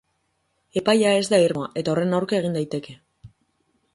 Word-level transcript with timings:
Epaia 0.79 1.11
ez 1.17 1.27
da 1.33 1.39
irmoa, 1.43 1.69
eta 1.83 1.93
horren 1.95 2.17
aurka 2.21 2.39
egin 2.39 2.57
daiteke. 2.59 2.99